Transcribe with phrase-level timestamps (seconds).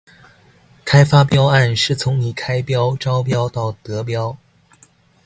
[0.83, 4.35] 開發標案是從你開標、招標到得標